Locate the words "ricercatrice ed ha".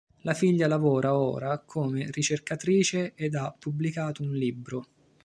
2.09-3.55